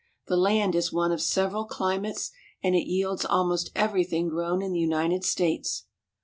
[0.25, 2.31] The land is one of several climates,
[2.63, 5.85] and it yields almost everything grown in the United States.